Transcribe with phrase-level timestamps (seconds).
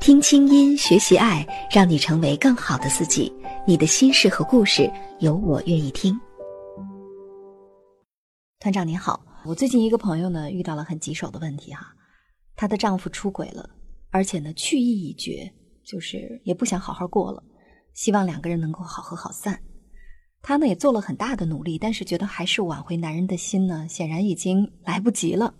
[0.00, 3.32] 听清音，学习爱，让你成为更好的自己。
[3.66, 4.90] 你的心事和故事，
[5.20, 6.18] 有我愿意听。
[8.60, 11.94] 团长您好，我最近一个朋友呢遇到了很棘手的问题哈，
[12.54, 13.68] 她的丈夫出轨了，
[14.10, 15.52] 而且呢去意已决，
[15.84, 17.42] 就是也不想好好过了，
[17.94, 19.60] 希望两个人能够好合好散。
[20.42, 25.54] 她呢也做了很大的努力，但是觉得还是挽回男人的心呢，显然已经来不及了。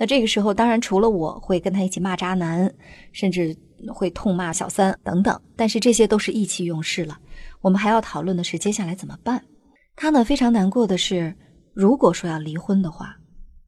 [0.00, 2.72] 那这个时候，当然除了我会跟他一起骂渣男，
[3.12, 3.54] 甚至
[3.92, 7.18] 会痛骂小三等等，但是这些都是意气用事了。
[7.60, 9.44] 我们还要讨论的是接下来怎么办。
[9.94, 11.36] 他呢非常难过的是，
[11.74, 13.14] 如果说要离婚的话，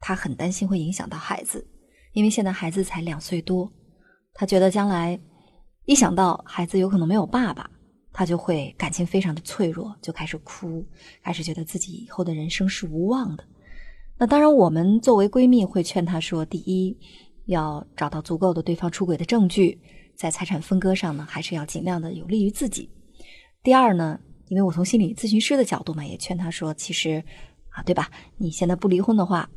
[0.01, 1.69] 他很担心会影响到孩子，
[2.15, 3.71] 因为现在孩子才两岁多，
[4.33, 5.21] 他觉得将来
[5.84, 7.71] 一想到孩子有可能没有爸爸，
[8.11, 10.83] 他就会感情非常的脆弱，就开始哭，
[11.23, 13.45] 开始觉得自己以后的人生是无望的。
[14.19, 16.97] 那当然，我们作为闺蜜会劝她说：第一，
[17.47, 19.81] 要找到足够的对方出轨的证据，
[20.15, 22.89] 在财产分割上呢，还是要尽量的有利于自己。
[23.65, 27.25] 第二呢，因为我从心理咨询师的角度嘛，也劝她说：其实
[27.71, 28.11] 啊，对吧？
[28.37, 29.51] 你现在不离婚的话，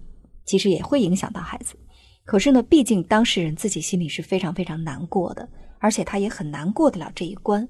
[0.45, 1.75] 其实也会影响到孩子。
[2.23, 7.67] 可是呢，毕竟当事人自己心里是非常非常难过的，而且他也很难过得了这一关。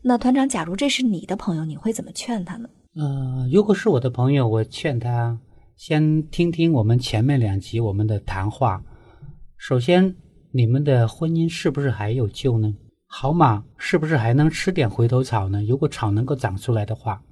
[0.00, 2.70] 那团长，假如这是你的朋友，你会怎么劝他呢？
[2.94, 5.38] 嗯，如果是我的朋友，我劝他。
[5.78, 8.82] 先听听我们前面两集我们的谈话。
[9.56, 10.16] 首先，
[10.50, 12.74] 你们的婚姻是不是还有救呢？
[13.06, 15.62] 好马是不是还能吃点回头草呢？
[15.62, 17.22] 如果草能够长出来的话，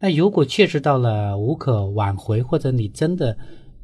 [0.00, 3.36] 那如果确实到了无可挽回，或者你真的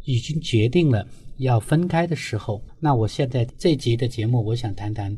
[0.05, 5.15] 已经决定了要分开的时候，那我现在这集的节目，我想谈谈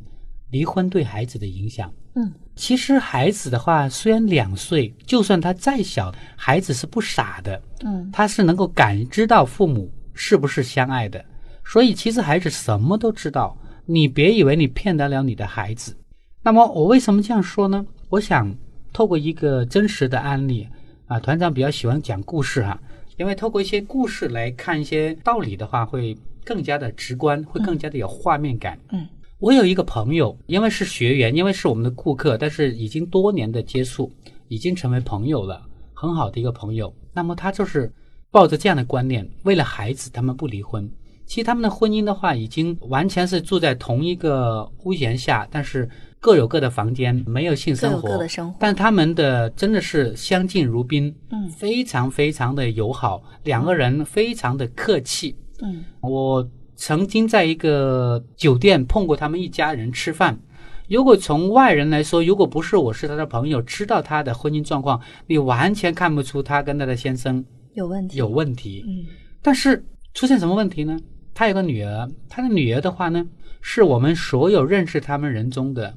[0.52, 1.92] 离婚对孩子的影响。
[2.14, 2.32] 嗯。
[2.54, 11.24] 其实孩子的话，虽然两岁，就算他再小，孩子是不傻的，嗯，他是能够感知到父母是不是相爱的，
[11.64, 13.56] 所以其实孩子什么都知道。
[13.86, 15.96] 你别以为你骗得了你的孩子。
[16.42, 17.84] 那么我为什么这样说呢？
[18.10, 18.54] 我想
[18.92, 20.68] 透过一个真实的案例
[21.06, 22.78] 啊，团长比较喜欢讲故事哈，
[23.16, 28.78] 因为透过一些故事来看一些道理的话，会更加的直观，会更加的有画面感。
[28.90, 29.08] 嗯。
[29.42, 34.08] 我有一个朋友，因为是学员，因为是我们的顾客，但是已经多年的接触，
[34.46, 35.60] 已经成为朋友了，
[35.92, 36.94] 很好的一个朋友。
[37.12, 37.92] 那么他就是
[38.30, 40.88] 抱着这样的观念，为了孩子，他们不离婚。
[41.26, 48.10] 其实他们的婚姻的话，已经完全是住在同一个屋檐下，但是各有各的房间，没有性生活。
[48.10, 48.56] 各的生活。
[48.60, 55.34] 但他们的真的是相敬如宾，嗯，非常非常的友好，两个人非常的客气。
[55.60, 56.48] 嗯，我。
[56.74, 60.38] 曾经在一个酒店碰过他们一家人吃饭。
[60.88, 67.42] 如果从外人来说，如果不是我是他的朋友，知道他的婚姻状况，你完全看不出他跟他的先生
[67.74, 68.18] 有问题。
[68.18, 68.84] 有问题。
[68.86, 69.06] 嗯。
[69.40, 70.98] 但是出现什么问题呢？
[71.32, 73.24] 他有个女儿，他的女儿的话呢，
[73.60, 75.96] 是我们所有认识他们人中的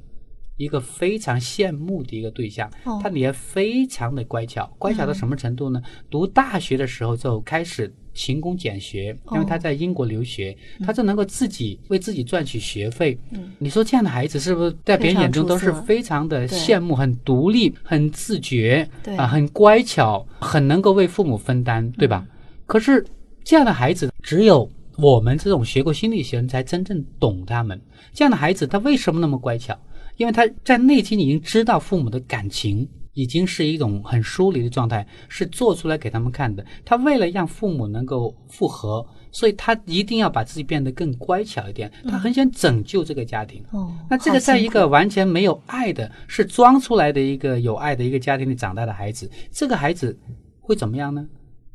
[0.55, 2.71] 一个非常羡慕的一个对象。
[2.85, 2.99] 哦。
[3.03, 5.81] 他女儿非常的乖巧，乖巧到什么程度呢？
[6.09, 7.93] 读大学的时候就开始。
[8.15, 13.15] 勤工俭学，因为他在英国留学，他就能够自己为自己赚取学费。
[13.59, 16.95] 你说这样的孩子是不是在别人眼中都是非常的羡慕？
[16.95, 22.25] 很独立，很自觉，啊，很乖巧，很能够为父母分担，对吧？
[22.65, 23.05] 可是
[23.43, 24.67] 这样的孩子，只有
[24.97, 27.79] 我们这种学过心理学人才真正懂他们。
[28.13, 29.77] 这样的孩子，他为什么那么乖巧？
[30.15, 32.87] 因为他在内心已经知道父母的感情。
[33.15, 36.63] 已经是一种很疏离的状态，是做出来给他们看的。
[36.85, 41.91] 他为了让父母能够复合，所以他一定要把自己变得更乖巧一点。
[42.07, 43.63] 他很想拯救这个家庭。
[43.71, 50.16] 哦，那这个在一个完全没有爱的，是装出来的一个有爱的一个家庭里长大的孩子，这个孩子
[50.59, 51.28] 会怎么样呢？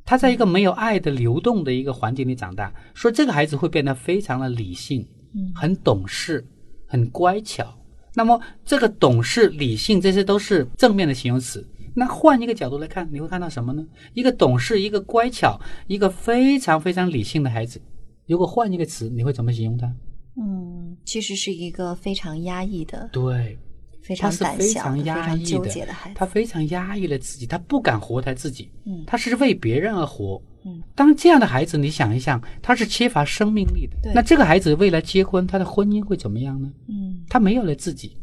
[0.05, 6.45] 他在一个没有爱的流动的一个环境里长大，说这个孩子会变得非常的理性，嗯，很懂事，
[6.87, 7.73] 很乖巧。
[8.15, 11.67] 那么，这个懂事、理性，这些都是正面的形容词。
[11.95, 13.85] 那换一个角度来看，你会看到什么呢？
[14.15, 17.81] 一个懂事、一个乖巧、一个非常非常理性的孩子。
[18.27, 19.93] 如果换一个词，你会怎么形容他？
[20.37, 23.59] 嗯，其实是一个非常压抑的，对，
[24.03, 26.17] 非常胆小、非常纠结的孩子。
[26.17, 28.71] 他非常压抑了自己，他不敢活他自己。
[28.87, 30.41] 嗯，他是为别人而活。
[30.65, 34.13] 嗯，当这样的孩子，你想一想，他是缺乏生命力的。
[34.15, 36.71] 那这个孩子未来结婚，他的婚姻会怎么样呢？
[36.89, 38.17] 嗯，他没有了自己，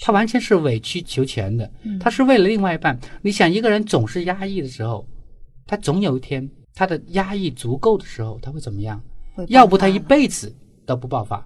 [0.00, 2.98] 他完全是委曲求全的，他是为了另外一半。
[3.22, 5.06] 你想，一个人总是压抑的时候，
[5.66, 9.00] 他总有一天他的压抑足够的时候，他会怎么样？
[9.48, 10.54] 要不他一辈子
[10.84, 11.44] 都不爆发。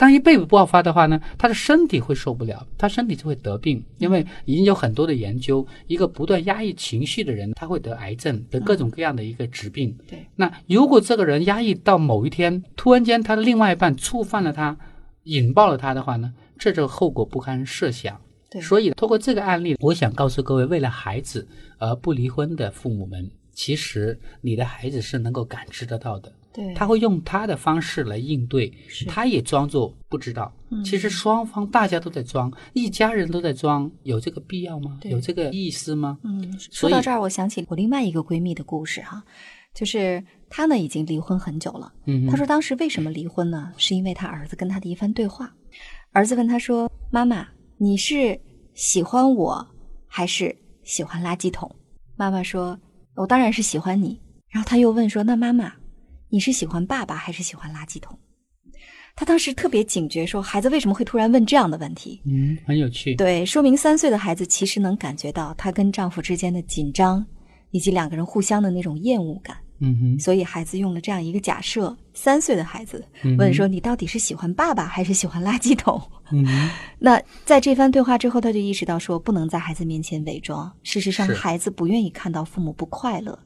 [0.00, 3.84] 对，当一辈子不爆发的话呢，他的身体会受不了，他身体就会得病。
[3.98, 9.94] 因为已经有很多的研究，一个不断压抑情绪的人，他会得癌症，得各种各样的一个疾病。
[10.08, 14.76] 对，那如果这个人压抑到某一天，突然间他的另外一半触犯了他，
[15.24, 18.18] 引爆了他的话呢，这就后果不堪设想。
[18.50, 21.46] 对，所以通过这个案例，我想告诉各位，为了孩子
[21.78, 26.32] 而不离婚的父母们，其实你的孩子是能够感知得到的。
[26.52, 28.72] 对，他会用他的方式来应对，
[29.06, 30.52] 他也装作不知道。
[30.84, 34.98] 其实双方大家都在装，一家人都在装，有这个必要吗？
[35.04, 36.18] 有这个意思吗？
[36.24, 39.22] 嗯，说到这儿，我想起我另外一个闺蜜的故事哈，
[39.74, 41.92] 就是她呢已经离婚很久了。
[42.06, 43.72] 嗯，她说当时为什么离婚呢？
[43.76, 45.52] 是因为她儿子跟她的一番对话。
[46.12, 47.46] 儿子问她说：“妈妈，
[47.78, 48.40] 你是
[48.74, 49.64] 喜欢我
[50.08, 51.70] 还是喜欢垃圾桶？”
[52.16, 52.76] 妈妈说
[53.14, 54.20] ：“我当然是喜欢你。”
[54.50, 55.72] 然后他又问说：“那妈妈？”
[56.30, 58.18] 你是喜欢爸爸还是喜欢垃圾桶？
[59.16, 62.22] 他当时特别警觉，说孩子为什么会突然问这样的问题？
[62.24, 63.14] 嗯，很有趣。
[63.16, 67.26] 对，说明三岁的孩子其实能感觉到她跟丈夫之间的紧张，
[67.72, 69.56] 以及两个人互相的那种厌恶感。
[69.80, 70.18] 嗯哼。
[70.20, 73.04] 所以孩子用了这样一个假设：三岁的孩子
[73.36, 76.00] 问说：“你到底是喜欢爸爸还是喜欢垃圾桶？”
[76.30, 76.70] 嗯哼。
[77.00, 80.72] 那在这番对话之后，他就意识到说，不能在孩子面前伪装。
[80.84, 83.36] 事实上，孩子不愿意看到父母不快乐。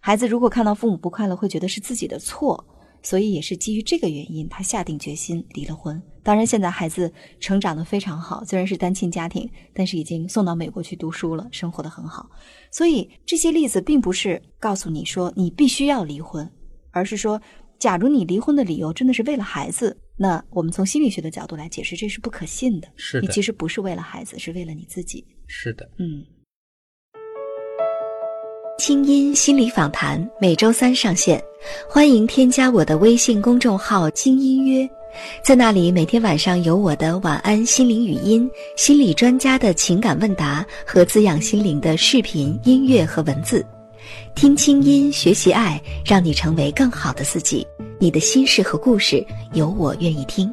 [0.00, 2.64] 孩子如果看到父母不快乐，会觉得是自己的错，
[3.02, 6.00] 所以也是基于这个原因，他下定决心离了婚。
[6.22, 12.30] 当然，现在孩子成长的非常好，虽然是单亲家庭，但是已经送到美国去读书了，生活的很好。
[12.70, 16.50] 所以这些例子并不是告诉你说你必须要离婚，
[16.90, 17.40] 而是说，
[17.78, 22.88] 假如你离婚的理由真的是为了孩子，那我们从心理学的角度来解释，这是不可信的。
[22.96, 25.26] 是的，你其实不是为了孩子，是为了你自己。
[25.46, 26.24] 是的，嗯。
[28.86, 31.42] 清音心理访谈每周三上线，
[31.88, 34.86] 欢迎添加我的微信公众号“轻音约”，
[35.42, 38.46] 在那里每天晚上有我的晚安心灵语音、
[38.76, 43.64] 心理专家的情感问答和滋养心灵的视频、音乐和文字。
[44.34, 47.66] 听清音，学习爱，让你成为更好的自己。
[47.98, 50.52] 你的心事和故事，有我愿意听。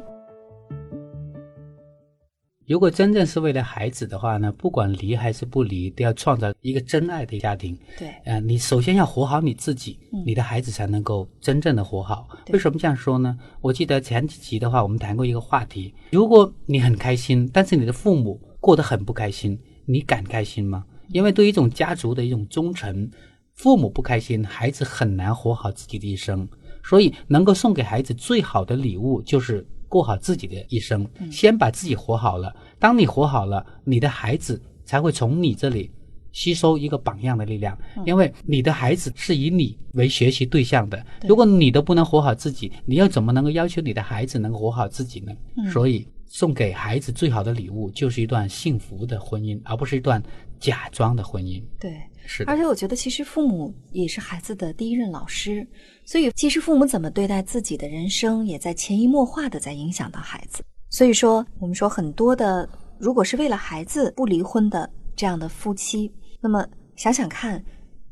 [2.72, 7.78] 如果真正是为了孩子的话呢，不管离还是不离，都要创造一个真爱的家庭。
[7.98, 12.26] 对，呃，你首先要活好你自己，你的孩子才能够真正的活好。
[12.50, 13.36] 为什么这样说呢？
[13.60, 20.82] 我记得前几集的话，我们谈过一个话题：如果你很开心，但是你的父母过得很不开心，你敢开心吗？
[21.08, 23.10] 因为对于一种家族的一种忠诚，
[23.52, 26.48] 父母不开心，孩子很难活好自己的一生。
[26.82, 29.66] 所以，能够送给孩子最好的礼物就是。
[29.92, 32.50] 过好自己的一生，先把自己活好了。
[32.78, 35.90] 当你活好了，你的孩子才会从你这里
[36.32, 37.76] 吸收一个榜样的力量。
[38.06, 41.04] 因为你的孩子是以你为学习对象的。
[41.28, 45.32] 如果你都不能活好自己，你又怎么能够要求你的孩子能活好自己呢？
[45.70, 50.22] 所以，送给孩子最好的礼物就是一段幸福的婚姻，而不是一段
[50.58, 51.62] 假装的婚姻。
[51.78, 52.00] 对。
[52.26, 55.66] 是，而且我觉得，其实父母也是孩子的第一任老师，
[56.04, 60.62] 所以其实父母怎么对待自己的人生，也在潜移默化的在影响到孩子。
[60.90, 66.66] 所以说，我们说很多的，如果是为了孩子不离婚的这样的夫妻，那么
[66.96, 67.62] 想想看，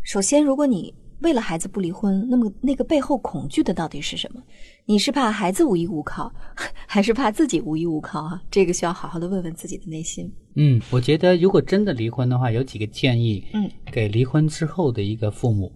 [0.02, 0.94] 首先，如果你。
[1.20, 4.42] 为了孩子不离婚，那么那个背后恐惧的到底是什么？
[4.86, 6.32] 你是怕孩子无依无靠，
[6.86, 8.42] 还是怕自己无依无靠啊？
[8.50, 10.32] 这个需要好好的问问自己的内心。
[10.56, 15.70] 嗯，我觉得如果真的离婚的话，有几个建议，嗯，给离婚之后的一个父母，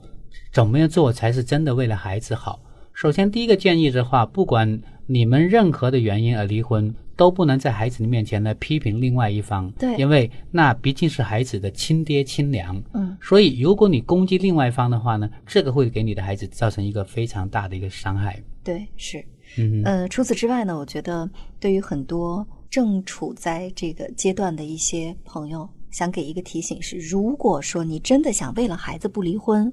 [0.53, 2.61] 怎么样做才是真的为了孩子好？
[2.93, 6.95] 首先，第一个建议的话，不管你们任何的原因而离婚。
[7.17, 18.43] 都不能在孩子的面前呢批评另外一方，对，因为那毕竟是孩子的亲爹亲娘，嗯，所以如果你攻击另外一方的话呢，这个会给你的孩子造成一个非常大的一个伤害。
[18.63, 19.25] 对，是，
[19.59, 21.29] 嗯，呃，除此之外呢，我觉得
[21.61, 29.73] 对于很多正处在这个阶段的一些朋友，想给一个提醒是：如果说你真的想为了孩子不离婚，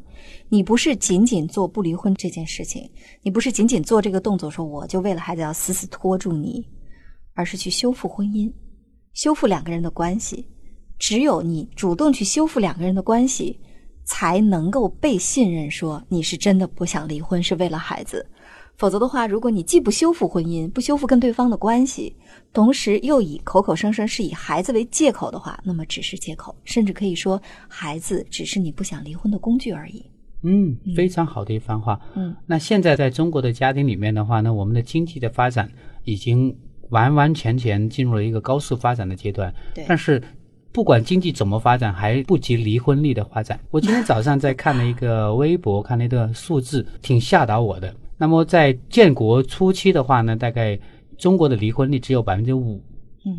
[0.50, 2.88] 你不是仅仅做不离婚这件事情，
[3.24, 6.64] 你不是仅仅做这个动作，说我就为了孩子要死死拖住你。
[7.34, 8.52] 而是去修复婚姻，
[9.14, 10.48] 修复两个人的关系。
[11.00, 13.60] 只有你主动去修复两个人的关系，
[14.04, 18.24] 才能够被信任，说你是真的不想离婚，是为了孩子。
[18.78, 22.16] 否则的话，如果你既不修复婚姻，不修复跟对方的关系，
[22.54, 30.06] 同时又以口口声声是以孩子为借口的话，那么只是借口，甚至可以说孩子只是你不想离婚的工具而已。
[30.44, 32.00] 嗯，非常好的一番话。
[32.16, 35.72] 嗯，那现在在中国的家庭里面的话呢，我们的经济的发展
[36.04, 36.56] 已经。
[36.92, 39.54] 完完全全进入了一个高速发展的阶段。
[39.74, 40.22] 对但是
[40.72, 43.60] 不管经济怎么发展，还不及离婚率的发展。
[43.72, 47.94] 我今天早上在看了一个微博，看了一个数字，挺吓倒我的。
[48.18, 50.80] 那么在建国初期的话呢，大概
[51.18, 52.82] 中国的离婚率只有百分之五，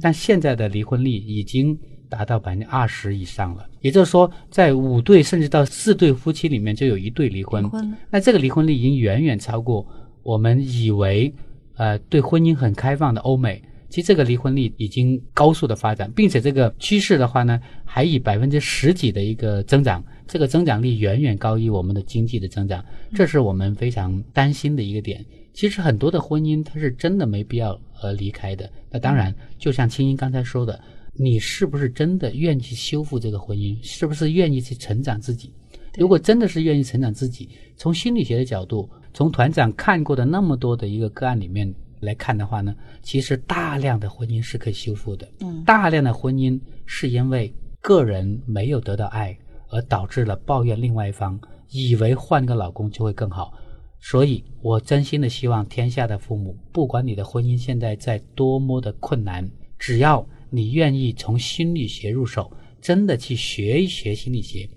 [0.02, 1.78] 但现在的离婚率已经
[2.08, 3.64] 达到百分之二十以上了。
[3.80, 7.62] 也就是说，在五对甚至到四对夫妻里面，就有一对离婚。
[7.62, 9.86] 离婚那这个离婚率已经远远超过
[10.22, 11.32] 我们以为，
[11.76, 13.62] 呃，对婚姻很开放的欧美。
[13.88, 22.82] 其实这个离婚率已经高速的发展，并且这个趋势的话呢，还以百分之十几的一个增长，这个增长率远远高于我们的经济的增长，
[23.14, 25.22] 这是我们非常担心的一个点。
[25.52, 28.70] 其实很多的婚姻它是真的没必要呃离开的。
[28.90, 30.80] 那当然，就像青音刚才说的，
[31.12, 33.76] 你是不是真的愿意去修复这个婚姻？
[33.82, 35.52] 是不是愿意去成长自己？
[35.98, 45.28] 如果真的是愿意成长自己，从心理学的角度，从团长看过的那么多的一个个案里面来看的话呢，其实大量的婚姻是可以修复的。
[45.40, 49.36] 嗯大量的婚姻是因为个人没有得到爱，
[49.68, 51.38] 而导致了抱怨另外一方，
[51.70, 53.52] 以为换个老公就会更好。
[54.00, 62.50] 所以我真心的希望天下的父母，不管你的婚姻现在在多么的困难，只要你愿意从心理学入手，
[62.80, 64.68] 真的去学一学心理学，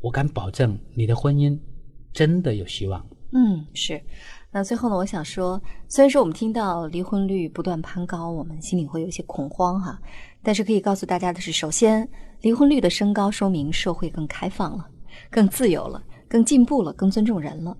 [0.00, 1.56] 我敢保证你的婚姻
[2.12, 3.06] 真的有希望。
[3.32, 4.00] 嗯，是。
[4.50, 9.98] 那最后呢，我想说，虽然说我们听到离婚率不断攀高，我们心里会有一些恐慌哈，
[10.42, 12.06] 但是可以告诉大家的是，首先，
[12.42, 14.86] 离婚率的升高说明社会更开放了、
[15.30, 17.74] 更自由了、更进步了、更尊重人了，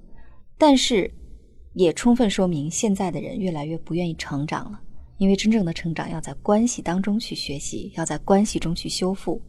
[0.57, 1.13] 但是
[1.75, 4.81] 也充分说明现在的人越来越不愿意成长了。
[5.23, 9.41] 因为真正的成长要在关系当中去学习，要在关系中去修复。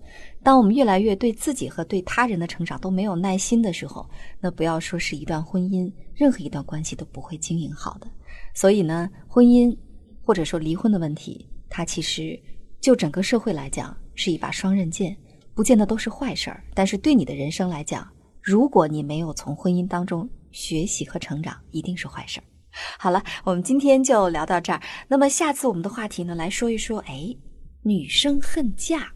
[0.43, 4.07] 当我们越来越对自己和对他人的成长都没有耐心的时候，
[4.39, 8.05] 那不要说是一段婚姻，任何一段关系都不会经营好的。
[8.53, 9.75] 所以呢，婚姻
[10.21, 12.39] 或者说离婚的问题，它其实
[12.79, 15.17] 就整个社会来讲是一把双刃剑，
[15.55, 16.63] 不见得都是坏事儿。
[16.75, 18.07] 但是对你的人生来讲，
[18.43, 22.43] 如果你没有从婚姻当中学习和成长，一定是坏事儿。
[22.97, 24.81] 好了，我们今天就聊到这儿。
[25.07, 27.35] 那么下次我们的话题呢，来说一说，哎，
[27.81, 29.07] 女生恨嫁，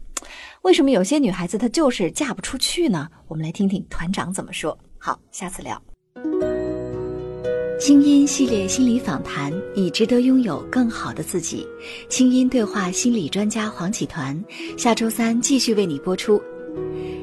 [0.62, 3.08] 为什么有些女孩子她就是嫁不出去呢？
[3.26, 4.76] 我们来听听团长怎么说。
[4.98, 5.80] 好，下次聊。
[7.80, 11.64] 清音系列心理访谈，你值得拥有更好的自己。
[12.08, 14.44] 清音对话心理专家黄启团，
[14.76, 16.42] 下周三继续为你播出。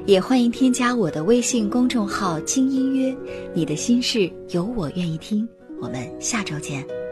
[0.05, 3.13] 也欢迎添加我的微信公众号“轻音约”，
[3.53, 5.45] 你的心事有我愿意听。
[5.79, 7.04] 我们下周见。